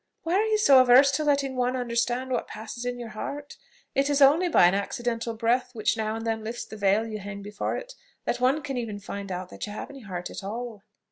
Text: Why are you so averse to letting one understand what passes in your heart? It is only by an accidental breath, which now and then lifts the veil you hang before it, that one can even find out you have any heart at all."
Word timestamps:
Why 0.23 0.33
are 0.33 0.45
you 0.45 0.57
so 0.57 0.81
averse 0.81 1.11
to 1.11 1.23
letting 1.23 1.55
one 1.55 1.75
understand 1.75 2.31
what 2.31 2.47
passes 2.47 2.85
in 2.85 2.97
your 2.97 3.09
heart? 3.09 3.57
It 3.93 4.09
is 4.09 4.19
only 4.19 4.49
by 4.49 4.65
an 4.65 4.73
accidental 4.73 5.35
breath, 5.35 5.75
which 5.75 5.95
now 5.95 6.15
and 6.15 6.25
then 6.25 6.43
lifts 6.43 6.65
the 6.65 6.75
veil 6.75 7.05
you 7.05 7.19
hang 7.19 7.43
before 7.43 7.77
it, 7.77 7.93
that 8.25 8.39
one 8.39 8.63
can 8.63 8.77
even 8.77 8.97
find 8.99 9.31
out 9.31 9.51
you 9.67 9.71
have 9.71 9.91
any 9.91 10.01
heart 10.01 10.31
at 10.31 10.43
all." 10.43 10.81